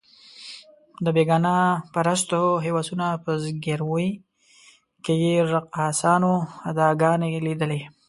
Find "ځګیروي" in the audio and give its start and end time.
3.43-4.09